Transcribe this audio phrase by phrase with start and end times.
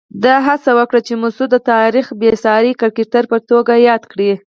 [0.23, 4.31] ده هڅه وکړه چې مسعود د تاریخ بېساري کرکټر په توګه یاد کړي.